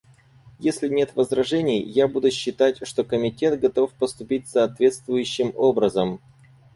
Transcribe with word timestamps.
Если 0.57 0.89
нет 0.89 1.15
возражений, 1.15 1.79
я 1.79 2.07
буду 2.07 2.31
считать, 2.31 2.79
что 2.87 3.03
Комитет 3.03 3.59
готов 3.59 3.93
поступить 3.93 4.47
соответствующим 4.49 5.53
образом. 5.55 6.19